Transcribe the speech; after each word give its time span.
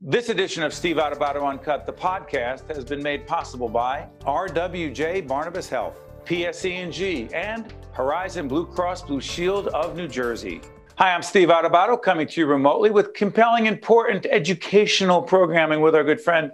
This 0.00 0.28
edition 0.28 0.62
of 0.62 0.72
Steve 0.72 0.94
Adubato 0.94 1.44
Uncut, 1.44 1.84
the 1.84 1.92
podcast, 1.92 2.72
has 2.72 2.84
been 2.84 3.02
made 3.02 3.26
possible 3.26 3.68
by 3.68 4.06
RWJ 4.20 5.26
Barnabas 5.26 5.68
Health, 5.68 5.98
PSE&G, 6.24 7.28
and 7.34 7.74
Horizon 7.90 8.46
Blue 8.46 8.64
Cross 8.64 9.02
Blue 9.02 9.20
Shield 9.20 9.66
of 9.68 9.96
New 9.96 10.06
Jersey. 10.06 10.60
Hi, 10.98 11.12
I'm 11.12 11.22
Steve 11.22 11.48
Adubato, 11.48 12.00
coming 12.00 12.28
to 12.28 12.40
you 12.40 12.46
remotely 12.46 12.92
with 12.92 13.12
compelling, 13.12 13.66
important 13.66 14.24
educational 14.26 15.20
programming 15.20 15.80
with 15.80 15.96
our 15.96 16.04
good 16.04 16.20
friend 16.20 16.52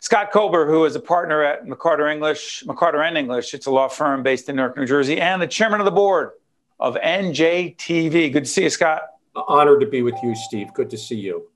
Scott 0.00 0.30
Kobler, 0.30 0.66
who 0.66 0.84
is 0.84 0.94
a 0.94 1.00
partner 1.00 1.42
at 1.42 1.64
McCarter 1.64 2.12
English, 2.12 2.64
McCarter 2.64 3.02
and 3.02 3.16
English. 3.16 3.54
It's 3.54 3.64
a 3.64 3.70
law 3.70 3.88
firm 3.88 4.22
based 4.22 4.46
in 4.50 4.56
Newark, 4.56 4.76
New 4.76 4.84
Jersey, 4.84 5.18
and 5.18 5.40
the 5.40 5.46
chairman 5.46 5.80
of 5.80 5.86
the 5.86 5.90
board 5.90 6.32
of 6.78 6.96
NJTV. 6.96 8.30
Good 8.30 8.44
to 8.44 8.50
see 8.50 8.64
you, 8.64 8.70
Scott. 8.70 9.04
Honored 9.34 9.80
to 9.80 9.86
be 9.86 10.02
with 10.02 10.16
you, 10.22 10.36
Steve. 10.36 10.74
Good 10.74 10.90
to 10.90 10.98
see 10.98 11.16
you. 11.16 11.48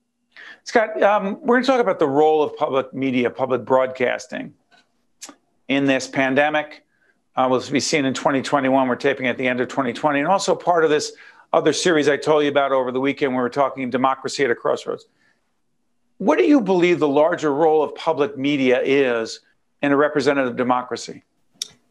Scott, 0.65 1.01
um, 1.03 1.39
we're 1.41 1.55
going 1.55 1.63
to 1.63 1.67
talk 1.67 1.81
about 1.81 1.99
the 1.99 2.07
role 2.07 2.41
of 2.41 2.55
public 2.55 2.93
media, 2.93 3.29
public 3.29 3.65
broadcasting 3.65 4.53
in 5.67 5.85
this 5.85 6.07
pandemic. 6.07 6.85
Uh, 7.35 7.47
we'll 7.49 7.69
be 7.69 7.79
seen 7.79 8.05
in 8.05 8.13
2021. 8.13 8.87
We're 8.87 8.95
taping 8.95 9.27
at 9.27 9.37
the 9.37 9.47
end 9.47 9.59
of 9.59 9.67
2020. 9.67 10.19
And 10.19 10.27
also 10.27 10.55
part 10.55 10.83
of 10.83 10.89
this 10.89 11.13
other 11.51 11.73
series 11.73 12.07
I 12.07 12.17
told 12.17 12.43
you 12.43 12.49
about 12.49 12.71
over 12.71 12.91
the 12.91 12.99
weekend, 12.99 13.33
we 13.33 13.41
were 13.41 13.49
talking 13.49 13.89
democracy 13.89 14.45
at 14.45 14.51
a 14.51 14.55
crossroads. 14.55 15.05
What 16.17 16.37
do 16.37 16.45
you 16.45 16.61
believe 16.61 16.99
the 16.99 17.07
larger 17.07 17.53
role 17.53 17.83
of 17.83 17.93
public 17.95 18.37
media 18.37 18.81
is 18.81 19.41
in 19.81 19.91
a 19.91 19.97
representative 19.97 20.55
democracy? 20.55 21.23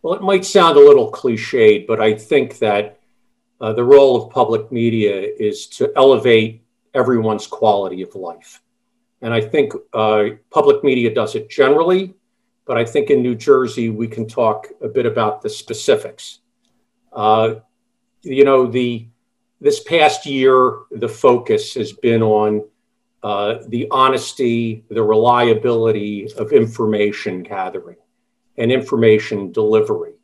Well, 0.01 0.15
it 0.15 0.23
might 0.23 0.45
sound 0.45 0.77
a 0.79 0.81
little 0.81 1.13
cliched, 1.13 1.87
but 1.87 2.01
I 2.01 2.15
think 2.15 2.59
that 2.59 2.99
uh, 3.61 3.73
the 3.75 3.85
role 3.85 4.21
of 4.21 4.33
public 4.33 4.73
media 4.73 5.21
is 5.39 5.67
to 5.69 5.93
elevate 5.95 6.65
everyone's 6.95 7.47
quality 7.47 8.03
of 8.03 8.15
life. 8.15 8.62
And 9.23 9.33
I 9.33 9.41
think 9.41 9.73
uh, 9.95 10.25
public 10.51 10.83
media 10.85 11.15
does 11.15 11.35
it 11.35 11.49
generally, 11.49 12.15
but 12.67 12.77
I 12.77 12.85
think 12.85 13.09
in 13.11 13.23
New 13.23 13.37
Jersey, 13.37 13.89
we 13.89 14.09
can 14.09 14.27
talk 14.27 14.67
a 14.83 14.89
bit 14.89 15.07
about 15.07 15.43
the 15.43 15.49
specifics. 15.49 16.41
Uh, 17.13 17.55
you 18.23 18.45
know, 18.45 18.67
the 18.67 19.07
this 19.61 19.81
past 19.85 20.27
year, 20.27 20.81
the 20.91 21.09
focus 21.09 21.75
has 21.75 21.93
been 21.93 22.21
on 22.21 22.65
uh, 23.23 23.59
the 23.69 23.87
honesty, 23.93 24.85
the 24.91 25.03
reliability 25.03 26.27
of 26.37 26.51
information 26.51 27.45
gathering 27.45 27.97
and 28.59 28.73
information 28.73 29.53
delivery. 29.53 30.15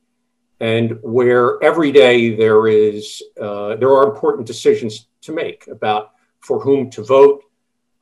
And 0.60 0.98
where 1.02 1.62
every 1.62 1.92
day 1.92 2.34
there 2.34 2.66
is, 2.66 3.22
uh, 3.40 3.76
there 3.76 3.90
are 3.90 4.12
important 4.12 4.46
decisions 4.48 5.06
to 5.20 5.32
make 5.32 5.68
about 5.68 6.10
for 6.40 6.58
whom 6.58 6.90
to 6.90 7.04
vote, 7.04 7.44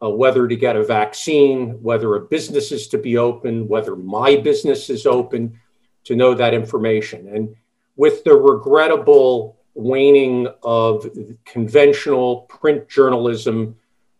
uh, 0.02 0.10
whether 0.10 0.46
to 0.46 0.56
get 0.56 0.76
a 0.76 0.84
vaccine, 0.84 1.82
whether 1.82 2.14
a 2.14 2.20
business 2.20 2.72
is 2.72 2.88
to 2.88 2.98
be 2.98 3.16
open, 3.16 3.68
whether 3.68 3.96
my 3.96 4.36
business 4.36 4.90
is 4.90 5.06
open, 5.06 5.58
to 6.04 6.14
know 6.14 6.34
that 6.34 6.54
information. 6.54 7.28
And 7.28 7.56
with 7.96 8.22
the 8.24 8.34
regrettable 8.34 9.56
waning 9.74 10.48
of 10.62 11.06
conventional 11.44 12.42
print 12.42 12.88
journalism 12.88 13.76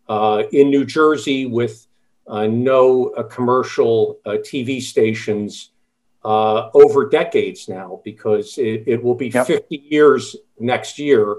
uh, 0.09 0.45
in 0.53 0.71
New 0.71 0.85
Jersey, 0.85 1.47
with 1.47 1.87
uh, 2.27 2.47
no 2.47 3.09
uh, 3.11 3.23
commercial 3.25 4.19
uh, 4.25 4.31
TV 4.31 4.81
stations 4.81 5.71
uh, 6.25 6.71
over 6.75 7.09
decades 7.09 7.69
now, 7.69 8.01
because 8.05 8.59
it, 8.59 8.85
it 8.87 9.03
will 9.03 9.15
be 9.15 9.29
yep. 9.29 9.47
50 9.47 9.77
years 9.89 10.37
next 10.59 10.99
year. 10.99 11.37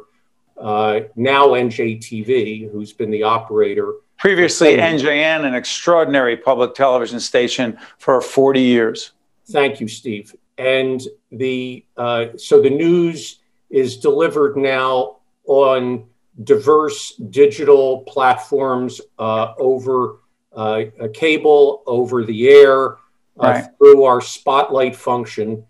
Now, 0.59 1.47
NJTV, 1.49 2.71
who's 2.71 2.93
been 2.93 3.11
the 3.11 3.23
operator, 3.23 3.93
Previously, 4.17 4.77
NJN, 4.77 5.45
an 5.45 5.53
extraordinary 5.53 6.35
public 6.37 6.73
television 6.73 7.19
station 7.19 7.77
for 7.99 8.19
40 8.19 8.59
years. 8.59 9.11
Thank 9.51 9.79
you, 9.79 9.87
Steve. 9.87 10.35
And 10.57 11.01
the 11.31 11.85
uh, 11.95 12.27
so 12.35 12.59
the 12.59 12.69
news 12.69 13.39
is 13.69 13.97
delivered 13.97 14.57
now 14.57 15.17
on 15.45 16.05
diverse 16.43 17.13
digital 17.29 18.01
platforms 18.01 19.01
uh, 19.19 19.53
over 19.59 20.17
uh, 20.55 20.85
cable, 21.13 21.83
over 21.85 22.23
the 22.23 22.49
air, 22.49 22.93
uh, 22.93 22.97
right. 23.37 23.67
through 23.77 24.03
our 24.03 24.19
spotlight 24.19 24.95
function, 24.95 25.63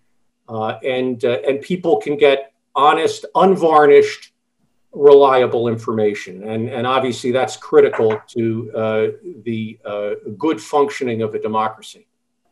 uh, 0.47 0.79
and 0.85 1.25
uh, 1.25 1.39
and 1.45 1.61
people 1.61 1.97
can 1.97 2.15
get 2.15 2.53
honest, 2.73 3.25
unvarnished 3.35 4.31
reliable 4.93 5.67
information. 5.67 6.43
And, 6.43 6.69
and 6.69 6.87
obviously, 6.87 7.31
that's 7.31 7.57
critical 7.57 8.19
to 8.29 8.71
uh, 8.73 9.07
the 9.43 9.79
uh, 9.85 10.11
good 10.37 10.61
functioning 10.61 11.21
of 11.21 11.35
a 11.35 11.39
democracy. 11.39 12.07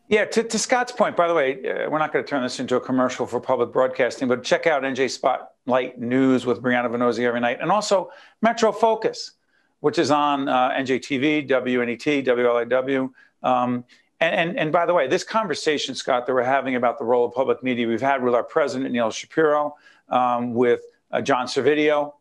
Yeah, 0.08 0.24
to, 0.26 0.44
to 0.44 0.58
Scott's 0.58 0.92
point, 0.92 1.16
by 1.16 1.26
the 1.26 1.34
way, 1.34 1.54
uh, 1.54 1.90
we're 1.90 1.98
not 1.98 2.12
going 2.12 2.24
to 2.24 2.28
turn 2.28 2.42
this 2.42 2.60
into 2.60 2.76
a 2.76 2.80
commercial 2.80 3.26
for 3.26 3.40
public 3.40 3.72
broadcasting, 3.72 4.28
but 4.28 4.44
check 4.44 4.68
out 4.68 4.82
NJ 4.82 5.10
Spotlight 5.10 5.98
News 5.98 6.46
with 6.46 6.62
Brianna 6.62 6.88
Vannozzi 6.88 7.24
every 7.24 7.40
night, 7.40 7.58
and 7.60 7.72
also 7.72 8.10
Metro 8.40 8.70
Focus, 8.70 9.32
which 9.80 9.98
is 9.98 10.12
on 10.12 10.48
uh, 10.48 10.70
NJTV, 10.70 11.48
WNET, 11.48 12.24
WLIW. 12.24 13.10
Um, 13.42 13.84
and, 14.20 14.34
and, 14.34 14.58
and 14.58 14.72
by 14.72 14.86
the 14.86 14.94
way, 14.94 15.08
this 15.08 15.24
conversation, 15.24 15.94
Scott, 15.96 16.26
that 16.26 16.32
we're 16.32 16.42
having 16.42 16.76
about 16.76 16.98
the 16.98 17.04
role 17.04 17.26
of 17.26 17.34
public 17.34 17.62
media, 17.64 17.88
we've 17.88 18.00
had 18.00 18.22
with 18.22 18.34
our 18.34 18.44
president, 18.44 18.92
Neil 18.92 19.10
Shapiro, 19.10 19.74
um, 20.08 20.54
with 20.54 20.82
uh, 21.10 21.20
John 21.20 21.46
Servidio, 21.46 22.12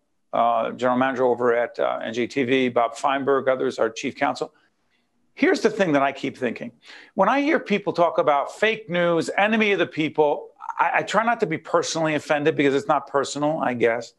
general 0.75 0.97
manager 0.97 1.23
over 1.23 1.55
at 1.55 1.79
uh, 1.79 1.99
NJTV, 2.03 2.73
Bob 2.73 2.95
Feinberg, 2.95 3.47
others, 3.47 3.79
our 3.79 3.89
chief 3.89 4.15
counsel. 4.15 4.53
Here's 5.33 5.61
the 5.61 5.69
thing 5.69 5.91
that 5.93 6.01
I 6.01 6.11
keep 6.11 6.37
thinking. 6.37 6.71
When 7.13 7.29
I 7.29 7.41
hear 7.41 7.59
people 7.59 7.93
talk 7.93 8.17
about 8.17 8.57
fake 8.57 8.89
news, 8.89 9.29
enemy 9.37 9.71
of 9.73 9.79
the 9.79 9.87
people, 9.87 10.49
I, 10.79 10.91
I 10.95 11.01
try 11.03 11.23
not 11.23 11.39
to 11.41 11.45
be 11.45 11.57
personally 11.57 12.15
offended 12.15 12.55
because 12.55 12.73
it's 12.73 12.87
not 12.87 13.07
personal, 13.07 13.59
I 13.59 13.73
guess. 13.73 14.13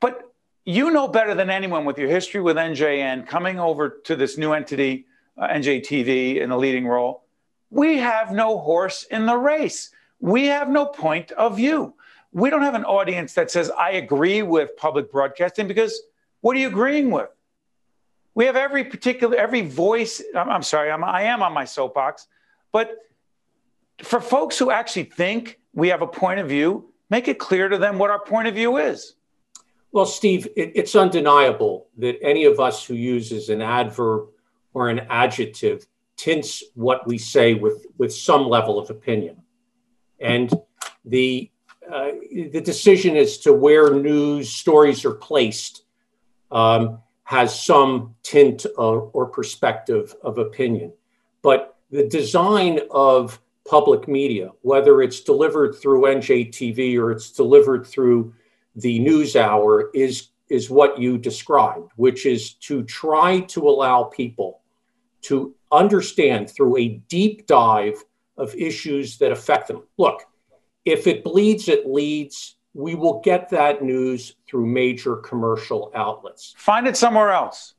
But 0.00 0.32
you 0.64 0.90
know 0.90 1.08
better 1.08 1.34
than 1.34 1.50
anyone 1.50 1.84
with 1.84 1.98
your 1.98 2.08
history 2.08 2.40
with 2.40 2.56
NJN 2.56 3.26
coming 3.26 3.58
over 3.58 3.88
to 4.04 4.16
this 4.16 4.36
new 4.36 4.52
entity, 4.52 5.06
uh, 5.36 5.48
NJTV, 5.48 6.40
in 6.42 6.50
a 6.50 6.56
leading 6.56 6.86
role. 6.86 7.24
We 7.70 7.98
have 7.98 8.32
no 8.32 8.58
horse 8.58 9.04
in 9.04 9.26
the 9.26 9.36
race. 9.36 9.90
We 10.20 10.46
have 10.46 10.68
no 10.68 10.86
point 10.86 11.32
of 11.32 11.56
view 11.56 11.94
we 12.32 12.50
don't 12.50 12.62
have 12.62 12.74
an 12.74 12.84
audience 12.84 13.34
that 13.34 13.50
says, 13.50 13.70
I 13.70 13.92
agree 13.92 14.42
with 14.42 14.76
public 14.76 15.10
broadcasting 15.10 15.66
because 15.66 16.02
what 16.40 16.56
are 16.56 16.60
you 16.60 16.68
agreeing 16.68 17.10
with? 17.10 17.30
We 18.34 18.44
have 18.46 18.56
every 18.56 18.84
particular, 18.84 19.36
every 19.36 19.62
voice. 19.62 20.22
I'm, 20.36 20.48
I'm 20.48 20.62
sorry, 20.62 20.90
I'm, 20.90 21.02
I 21.02 21.22
am 21.22 21.42
on 21.42 21.52
my 21.52 21.64
soapbox. 21.64 22.26
But 22.70 22.96
for 24.02 24.20
folks 24.20 24.58
who 24.58 24.70
actually 24.70 25.04
think 25.04 25.58
we 25.72 25.88
have 25.88 26.02
a 26.02 26.06
point 26.06 26.38
of 26.40 26.48
view, 26.48 26.92
make 27.10 27.28
it 27.28 27.38
clear 27.38 27.68
to 27.68 27.78
them 27.78 27.98
what 27.98 28.10
our 28.10 28.20
point 28.20 28.46
of 28.46 28.54
view 28.54 28.76
is. 28.76 29.14
Well, 29.90 30.06
Steve, 30.06 30.46
it, 30.54 30.72
it's 30.74 30.94
undeniable 30.94 31.88
that 31.96 32.18
any 32.22 32.44
of 32.44 32.60
us 32.60 32.84
who 32.84 32.94
uses 32.94 33.48
an 33.48 33.62
adverb 33.62 34.28
or 34.74 34.90
an 34.90 35.00
adjective 35.08 35.86
tints 36.16 36.62
what 36.74 37.06
we 37.06 37.16
say 37.16 37.54
with, 37.54 37.86
with 37.96 38.12
some 38.12 38.46
level 38.46 38.78
of 38.78 38.90
opinion. 38.90 39.42
And 40.20 40.52
the 41.04 41.50
uh, 41.90 42.10
the 42.30 42.60
decision 42.60 43.16
as 43.16 43.38
to 43.38 43.52
where 43.52 43.94
news 43.94 44.50
stories 44.50 45.04
are 45.04 45.14
placed 45.14 45.84
um, 46.50 46.98
has 47.24 47.64
some 47.64 48.14
tint 48.22 48.66
or, 48.76 49.10
or 49.12 49.26
perspective 49.26 50.14
of 50.22 50.38
opinion. 50.38 50.92
But 51.42 51.76
the 51.90 52.06
design 52.08 52.80
of 52.90 53.40
public 53.68 54.08
media, 54.08 54.50
whether 54.62 55.02
it's 55.02 55.20
delivered 55.20 55.74
through 55.74 56.02
NJTV 56.02 56.98
or 56.98 57.10
it's 57.10 57.30
delivered 57.30 57.86
through 57.86 58.34
the 58.76 58.98
news 58.98 59.36
hour, 59.36 59.90
is, 59.92 60.28
is 60.48 60.70
what 60.70 60.98
you 60.98 61.18
described, 61.18 61.90
which 61.96 62.24
is 62.24 62.54
to 62.54 62.82
try 62.84 63.40
to 63.40 63.68
allow 63.68 64.04
people 64.04 64.60
to 65.22 65.54
understand 65.70 66.50
through 66.50 66.76
a 66.78 66.88
deep 67.08 67.46
dive 67.46 68.02
of 68.36 68.54
issues 68.54 69.18
that 69.18 69.32
affect 69.32 69.68
them. 69.68 69.82
Look, 69.98 70.27
if 70.88 71.06
it 71.06 71.22
bleeds, 71.22 71.68
it 71.68 71.86
leads. 71.86 72.56
We 72.72 72.94
will 72.94 73.20
get 73.20 73.50
that 73.50 73.82
news 73.82 74.36
through 74.48 74.66
major 74.66 75.16
commercial 75.16 75.92
outlets. 75.94 76.54
Find 76.56 76.86
it 76.86 76.96
somewhere 76.96 77.30
else. 77.30 77.74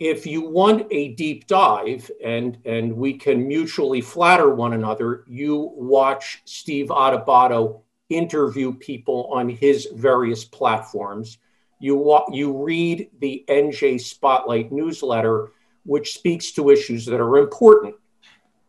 If 0.00 0.26
you 0.26 0.40
want 0.40 0.86
a 0.90 1.14
deep 1.14 1.46
dive 1.46 2.10
and, 2.24 2.56
and 2.64 2.96
we 2.96 3.14
can 3.14 3.46
mutually 3.46 4.00
flatter 4.00 4.54
one 4.54 4.72
another, 4.72 5.24
you 5.28 5.72
watch 5.74 6.40
Steve 6.46 6.88
Adubato 6.88 7.82
interview 8.08 8.72
people 8.72 9.28
on 9.30 9.48
his 9.48 9.88
various 9.94 10.44
platforms. 10.44 11.38
You, 11.80 11.96
wa- 11.96 12.26
you 12.32 12.64
read 12.64 13.10
the 13.20 13.44
NJ 13.48 14.00
Spotlight 14.00 14.72
newsletter, 14.72 15.50
which 15.84 16.14
speaks 16.14 16.52
to 16.52 16.70
issues 16.70 17.04
that 17.06 17.20
are 17.20 17.36
important. 17.36 17.94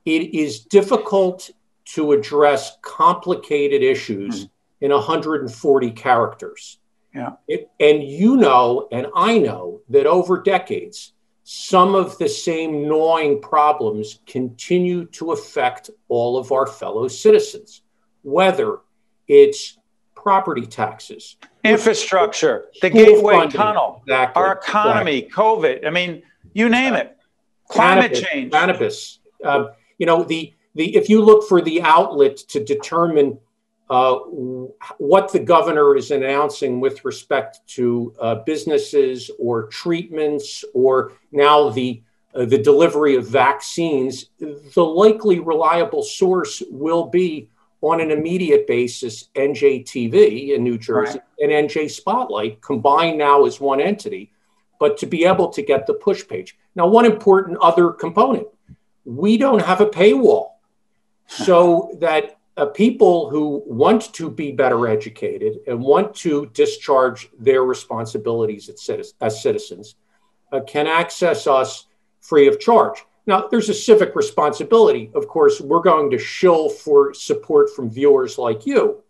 It 0.05 0.35
is 0.35 0.59
difficult 0.59 1.49
to 1.85 2.11
address 2.11 2.77
complicated 2.81 3.83
issues 3.83 4.45
mm. 4.45 4.49
in 4.81 4.91
140 4.91 5.91
characters. 5.91 6.79
Yeah. 7.13 7.33
It, 7.47 7.69
and 7.79 8.03
you 8.03 8.35
know, 8.35 8.87
and 8.91 9.07
I 9.15 9.37
know 9.37 9.81
that 9.89 10.05
over 10.05 10.41
decades, 10.41 11.13
some 11.43 11.93
of 11.95 12.17
the 12.17 12.27
same 12.27 12.87
gnawing 12.87 13.39
problems 13.39 14.19
continue 14.25 15.05
to 15.05 15.31
affect 15.31 15.91
all 16.07 16.37
of 16.37 16.51
our 16.51 16.65
fellow 16.65 17.07
citizens, 17.07 17.83
whether 18.23 18.79
it's 19.27 19.77
property 20.15 20.65
taxes, 20.65 21.37
infrastructure, 21.63 22.65
the 22.81 22.89
Gateway 22.89 23.35
funding, 23.35 23.51
Tunnel, 23.51 24.01
exactly, 24.07 24.41
our 24.41 24.53
economy, 24.53 25.17
exactly. 25.19 25.43
COVID. 25.43 25.87
I 25.87 25.89
mean, 25.91 26.23
you 26.53 26.67
name 26.67 26.95
it. 26.95 27.15
Climate 27.67 28.13
cannabis, 28.13 28.21
change. 28.21 28.51
Cannabis. 28.51 29.19
Uh, 29.43 29.65
you 29.99 30.07
know, 30.07 30.23
the, 30.23 30.51
the, 30.75 30.95
if 30.95 31.09
you 31.09 31.21
look 31.21 31.47
for 31.47 31.61
the 31.61 31.81
outlet 31.81 32.37
to 32.37 32.63
determine 32.63 33.39
uh, 33.89 34.15
what 34.97 35.31
the 35.31 35.39
governor 35.39 35.95
is 35.95 36.11
announcing 36.11 36.79
with 36.79 37.05
respect 37.05 37.59
to 37.67 38.13
uh, 38.19 38.35
businesses 38.45 39.29
or 39.39 39.67
treatments 39.67 40.65
or 40.73 41.13
now 41.31 41.69
the 41.69 42.01
uh, 42.33 42.43
the 42.43 42.57
delivery 42.57 43.15
of 43.15 43.25
vaccines, 43.25 44.25
the 44.39 44.83
likely 44.83 45.39
reliable 45.39 46.03
source 46.03 46.61
will 46.69 47.05
be 47.05 47.49
on 47.81 48.01
an 48.01 48.11
immediate 48.11 48.67
basis 48.67 49.29
NJTV 49.35 50.53
in 50.53 50.63
New 50.63 50.77
Jersey 50.77 51.19
right. 51.19 51.51
and 51.51 51.69
NJ 51.69 51.89
Spotlight 51.89 52.61
combined 52.61 53.17
now 53.17 53.45
as 53.45 53.61
one 53.61 53.79
entity, 53.79 54.33
but 54.81 54.97
to 54.97 55.05
be 55.05 55.23
able 55.23 55.47
to 55.49 55.61
get 55.61 55.87
the 55.87 55.93
push 55.93 56.27
page. 56.27 56.57
Now, 56.75 56.87
one 56.87 57.05
important 57.05 57.57
other 57.61 57.91
component 57.91 58.47
we 59.05 59.37
don't 59.37 59.61
have 59.61 59.81
a 59.81 59.85
paywall 59.85 60.54
so 61.27 61.95
that 61.99 62.37
uh, 62.57 62.65
people 62.67 63.29
who 63.29 63.63
want 63.65 64.13
to 64.13 64.29
be 64.29 64.51
better 64.51 64.87
educated 64.87 65.59
and 65.67 65.79
want 65.79 66.15
to 66.15 66.45
discharge 66.53 67.29
their 67.37 67.63
responsibilities 67.63 68.69
as 69.21 69.41
citizens 69.41 69.95
uh, 70.51 70.61
can 70.61 70.87
access 70.87 71.47
us 71.47 71.87
free 72.21 72.47
of 72.47 72.59
charge. 72.59 73.03
Now, 73.27 73.47
there's 73.49 73.69
a 73.69 73.73
civic 73.73 74.15
responsibility. 74.15 75.11
Of 75.15 75.27
course, 75.27 75.59
we're 75.59 75.81
going 75.81 76.11
to 76.11 76.17
shill 76.17 76.69
for 76.69 77.13
support 77.13 77.69
from 77.75 77.89
viewers 77.89 78.37
like 78.37 78.65
you, 78.65 79.03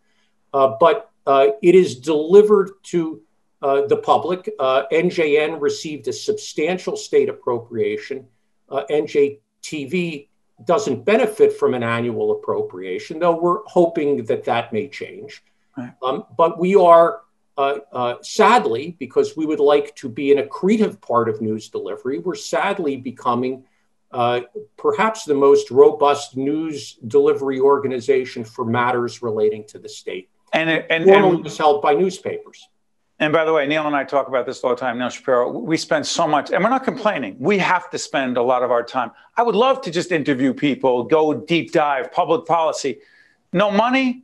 uh, 0.53 0.75
but 0.79 1.11
uh, 1.27 1.47
it 1.61 1.75
is 1.75 1.99
delivered 1.99 2.71
to 2.83 3.21
uh, 3.61 3.87
the 3.87 3.97
public. 3.97 4.49
NJN 4.59 5.53
uh, 5.53 5.57
received 5.57 6.07
a 6.07 6.13
substantial 6.13 6.95
state 6.95 7.29
appropriation. 7.29 8.25
NJTV 8.71 10.27
doesn't 10.63 11.03
benefit 11.03 11.53
from 11.53 11.73
an 11.73 11.83
annual 11.83 12.31
appropriation, 12.31 13.19
though 13.19 13.35
we're 13.35 13.63
hoping 13.65 14.23
that 14.25 14.45
that 14.45 14.71
may 14.71 14.87
change. 14.87 15.43
Right. 15.77 15.91
Um, 16.01 16.25
but 16.37 16.57
we 16.57 16.75
are, 16.75 17.21
uh, 17.57 17.79
uh, 17.91 18.15
sadly, 18.21 18.95
because 18.97 19.35
we 19.35 19.45
would 19.45 19.59
like 19.59 19.93
to 19.97 20.07
be 20.07 20.31
an 20.31 20.45
accretive 20.45 21.01
part 21.01 21.27
of 21.27 21.41
news 21.41 21.69
delivery, 21.69 22.19
we're 22.19 22.35
sadly 22.35 22.95
becoming 22.95 23.65
uh, 24.11 24.41
perhaps 24.77 25.25
the 25.25 25.33
most 25.33 25.71
robust 25.71 26.37
news 26.37 26.93
delivery 27.07 27.59
organization 27.59 28.45
for 28.45 28.63
matters 28.63 29.21
relating 29.21 29.65
to 29.65 29.77
the 29.77 29.89
state. 29.89 30.29
And, 30.53 30.69
and, 30.69 31.03
Formerly 31.03 31.41
was 31.41 31.57
held 31.57 31.81
by 31.81 31.95
newspapers. 31.95 32.69
And 33.19 33.31
by 33.31 33.45
the 33.45 33.53
way, 33.53 33.65
Neil 33.65 33.87
and 33.87 33.95
I 33.95 34.03
talk 34.03 34.27
about 34.27 34.45
this 34.45 34.61
all 34.61 34.71
the 34.71 34.75
time. 34.75 34.97
Neil 34.97 35.09
Shapiro, 35.09 35.49
we 35.49 35.77
spend 35.77 36.05
so 36.05 36.27
much, 36.27 36.51
and 36.51 36.61
we're 36.61 36.69
not 36.69 36.83
complaining. 36.83 37.37
We 37.39 37.57
have 37.59 37.89
to 37.91 37.97
spend 37.97 38.35
a 38.35 38.41
lot 38.41 38.61
of 38.61 38.71
our 38.71 38.83
time. 38.83 39.11
I 39.37 39.43
would 39.43 39.55
love 39.55 39.81
to 39.83 39.91
just 39.91 40.11
interview 40.11 40.53
people, 40.53 41.03
go 41.03 41.33
deep 41.33 41.71
dive, 41.71 42.11
public 42.11 42.45
policy. 42.45 42.99
No 43.53 43.71
money, 43.71 44.23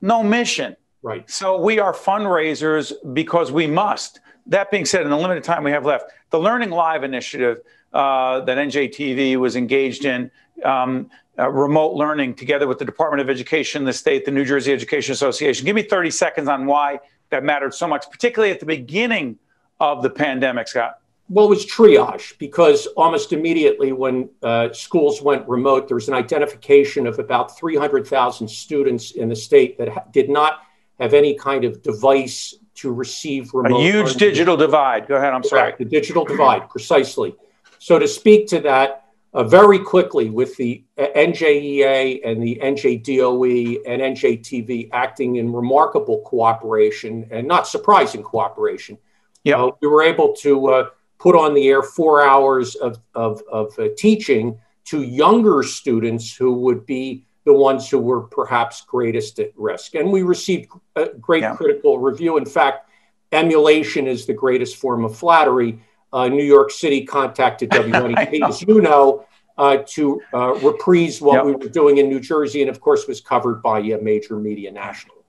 no 0.00 0.22
mission. 0.22 0.76
Right. 1.02 1.28
So 1.28 1.60
we 1.60 1.80
are 1.80 1.92
fundraisers 1.92 2.92
because 3.12 3.50
we 3.50 3.66
must. 3.66 4.20
That 4.46 4.70
being 4.70 4.84
said, 4.84 5.02
in 5.02 5.10
the 5.10 5.16
limited 5.16 5.42
time 5.42 5.64
we 5.64 5.72
have 5.72 5.84
left, 5.84 6.12
the 6.30 6.38
Learning 6.38 6.70
Live 6.70 7.02
initiative 7.02 7.62
uh, 7.92 8.40
that 8.42 8.56
NJTV 8.56 9.36
was 9.36 9.56
engaged 9.56 10.04
in, 10.04 10.30
um, 10.64 11.10
uh, 11.38 11.48
remote 11.48 11.94
learning 11.94 12.34
together 12.34 12.68
with 12.68 12.78
the 12.78 12.84
Department 12.84 13.20
of 13.20 13.30
Education, 13.30 13.84
the 13.84 13.92
state, 13.92 14.24
the 14.24 14.30
New 14.30 14.44
Jersey 14.44 14.72
Education 14.72 15.12
Association. 15.12 15.64
Give 15.64 15.74
me 15.74 15.82
30 15.82 16.10
seconds 16.10 16.48
on 16.48 16.66
why 16.66 17.00
that 17.32 17.42
mattered 17.42 17.74
so 17.74 17.88
much, 17.88 18.08
particularly 18.10 18.52
at 18.52 18.60
the 18.60 18.66
beginning 18.66 19.38
of 19.80 20.02
the 20.02 20.10
pandemic, 20.10 20.68
Scott? 20.68 21.00
Well, 21.28 21.46
it 21.46 21.48
was 21.48 21.66
triage 21.66 22.36
because 22.38 22.86
almost 22.88 23.32
immediately 23.32 23.92
when 23.92 24.28
uh, 24.42 24.72
schools 24.72 25.22
went 25.22 25.48
remote, 25.48 25.88
there 25.88 25.94
was 25.94 26.08
an 26.08 26.14
identification 26.14 27.06
of 27.06 27.18
about 27.18 27.56
300,000 27.58 28.48
students 28.48 29.12
in 29.12 29.28
the 29.28 29.36
state 29.36 29.78
that 29.78 29.88
ha- 29.88 30.04
did 30.12 30.28
not 30.28 30.60
have 31.00 31.14
any 31.14 31.34
kind 31.34 31.64
of 31.64 31.82
device 31.82 32.54
to 32.74 32.92
receive 32.92 33.52
remote. 33.54 33.78
A 33.78 33.82
huge 33.82 33.94
learning. 33.94 34.18
digital 34.18 34.56
divide. 34.56 35.08
Go 35.08 35.16
ahead. 35.16 35.32
I'm 35.32 35.42
sorry. 35.42 35.74
The 35.78 35.84
digital 35.84 36.24
divide, 36.24 36.68
precisely. 36.68 37.34
So 37.78 37.98
to 37.98 38.06
speak 38.06 38.46
to 38.48 38.60
that, 38.60 39.01
uh, 39.34 39.44
very 39.44 39.78
quickly 39.78 40.28
with 40.30 40.56
the 40.56 40.84
NJEA 40.98 42.20
and 42.24 42.42
the 42.42 42.58
NJDOE 42.62 43.80
and 43.86 44.02
NJTV 44.02 44.90
acting 44.92 45.36
in 45.36 45.52
remarkable 45.52 46.20
cooperation 46.26 47.26
and 47.30 47.48
not 47.48 47.66
surprising 47.66 48.22
cooperation. 48.22 48.98
Yeah, 49.44 49.62
uh, 49.62 49.70
we 49.80 49.88
were 49.88 50.02
able 50.02 50.34
to 50.36 50.66
uh, 50.68 50.88
put 51.18 51.34
on 51.34 51.54
the 51.54 51.68
air 51.68 51.82
four 51.82 52.22
hours 52.22 52.74
of, 52.76 52.98
of, 53.14 53.42
of 53.50 53.76
uh, 53.78 53.88
teaching 53.96 54.58
to 54.84 55.02
younger 55.02 55.62
students 55.62 56.34
who 56.34 56.52
would 56.54 56.84
be 56.84 57.24
the 57.44 57.52
ones 57.52 57.88
who 57.88 57.98
were 57.98 58.22
perhaps 58.22 58.82
greatest 58.82 59.38
at 59.38 59.50
risk. 59.56 59.94
And 59.94 60.12
we 60.12 60.22
received 60.22 60.68
a 60.94 61.06
great 61.06 61.42
yeah. 61.42 61.56
critical 61.56 61.98
review. 61.98 62.36
In 62.36 62.44
fact, 62.44 62.88
emulation 63.32 64.06
is 64.06 64.26
the 64.26 64.34
greatest 64.34 64.76
form 64.76 65.04
of 65.04 65.16
flattery 65.16 65.80
uh, 66.12 66.28
New 66.28 66.44
York 66.44 66.70
City 66.70 67.04
contacted 67.04 67.70
WNET, 67.70 68.46
as 68.46 68.62
you 68.62 68.80
know, 68.80 69.26
uh, 69.58 69.78
to 69.86 70.20
uh, 70.32 70.54
reprise 70.54 71.20
what 71.20 71.34
yep. 71.34 71.44
we 71.44 71.52
were 71.52 71.68
doing 71.68 71.98
in 71.98 72.08
New 72.08 72.20
Jersey, 72.20 72.62
and 72.62 72.70
of 72.70 72.80
course 72.80 73.06
was 73.06 73.20
covered 73.20 73.62
by 73.62 73.80
a 73.80 73.98
major 73.98 74.36
media 74.36 74.70
nationally. 74.70 75.20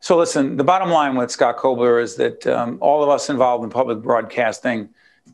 So, 0.00 0.18
listen, 0.18 0.56
the 0.56 0.64
bottom 0.64 0.90
line 0.90 1.14
with 1.14 1.30
Scott 1.30 1.58
Kobler 1.58 2.02
is 2.02 2.16
that 2.16 2.44
um, 2.46 2.78
all 2.80 3.04
of 3.04 3.08
us 3.08 3.30
involved 3.30 3.62
in 3.62 3.70
public 3.70 4.02
broadcasting, 4.02 4.88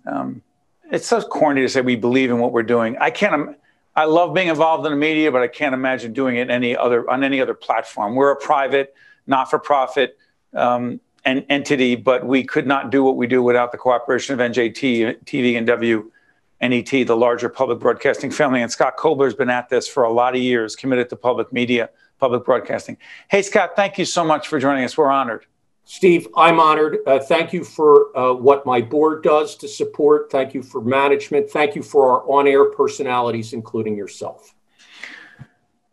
um, 0.04 0.42
it's 0.90 1.06
so 1.06 1.22
corny 1.22 1.62
to 1.62 1.68
say 1.68 1.80
we 1.80 1.96
believe 1.96 2.30
in 2.30 2.38
what 2.38 2.52
we're 2.52 2.62
doing. 2.62 2.96
I 2.98 3.10
can't. 3.10 3.56
I 3.96 4.04
love 4.04 4.32
being 4.32 4.48
involved 4.48 4.86
in 4.86 4.92
the 4.92 4.98
media, 4.98 5.32
but 5.32 5.42
I 5.42 5.48
can't 5.48 5.74
imagine 5.74 6.12
doing 6.12 6.36
it 6.36 6.50
any 6.50 6.76
other 6.76 7.08
on 7.10 7.24
any 7.24 7.40
other 7.40 7.54
platform. 7.54 8.14
We're 8.14 8.30
a 8.30 8.36
private, 8.36 8.94
not-for-profit 9.26 10.16
um, 10.54 11.00
an 11.24 11.44
entity, 11.48 11.96
but 11.96 12.26
we 12.26 12.44
could 12.44 12.66
not 12.66 12.90
do 12.90 13.04
what 13.04 13.16
we 13.16 13.26
do 13.26 13.42
without 13.42 13.72
the 13.72 13.78
cooperation 13.78 14.38
of 14.38 14.50
NJT, 14.50 15.24
TV, 15.24 15.58
and 15.58 15.66
WNET, 15.68 17.06
the 17.06 17.16
larger 17.16 17.48
public 17.48 17.78
broadcasting 17.78 18.30
family. 18.30 18.62
And 18.62 18.70
Scott 18.70 18.96
Kobler's 18.96 19.34
been 19.34 19.50
at 19.50 19.68
this 19.68 19.88
for 19.88 20.04
a 20.04 20.12
lot 20.12 20.34
of 20.34 20.40
years, 20.40 20.76
committed 20.76 21.08
to 21.10 21.16
public 21.16 21.52
media, 21.52 21.90
public 22.18 22.44
broadcasting. 22.44 22.96
Hey, 23.28 23.42
Scott, 23.42 23.72
thank 23.76 23.98
you 23.98 24.04
so 24.04 24.24
much 24.24 24.48
for 24.48 24.58
joining 24.58 24.84
us. 24.84 24.96
We're 24.96 25.10
honored. 25.10 25.46
Steve, 25.84 26.28
I'm 26.36 26.60
honored. 26.60 26.98
Uh, 27.06 27.18
thank 27.18 27.54
you 27.54 27.64
for 27.64 28.16
uh, 28.16 28.34
what 28.34 28.66
my 28.66 28.80
board 28.80 29.22
does 29.22 29.56
to 29.56 29.66
support. 29.66 30.30
Thank 30.30 30.52
you 30.52 30.62
for 30.62 30.82
management. 30.82 31.48
Thank 31.48 31.74
you 31.74 31.82
for 31.82 32.10
our 32.10 32.30
on 32.30 32.46
air 32.46 32.66
personalities, 32.66 33.54
including 33.54 33.96
yourself. 33.96 34.54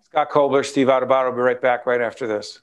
Scott 0.03 0.29
Kobler, 0.29 0.65
Steve 0.65 0.88
Adubato 0.88 1.29
will 1.29 1.38
be 1.38 1.41
right 1.41 1.61
back 1.61 1.85
right 1.85 2.01
after 2.01 2.27
this. 2.27 2.59